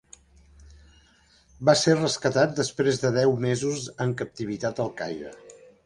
[1.69, 5.37] Va ser rescatat després de deu mesos en captivitat al Caire.